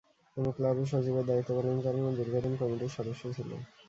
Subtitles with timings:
[0.37, 3.59] তিনি ক্লাবের সচিবের দায়িত্ব পালন করেন ও দীর্ঘদিন কমিটির সদস্য ছিলেন।